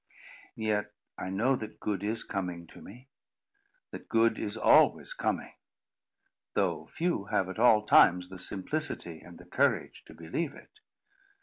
[0.55, 5.53] Yet I know that good is coming to me—that good is always coming;
[6.55, 10.79] though few have at all times the simplicity and the courage to believe it.